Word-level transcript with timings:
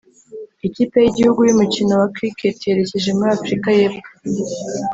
Ikipe 0.67 0.95
y’igihugu 0.99 1.41
y’umukino 1.43 1.93
wa 2.01 2.07
Cricket 2.15 2.57
yerekeje 2.67 3.09
muri 3.17 3.29
Afurika 3.37 3.67
y’epfo 3.77 4.03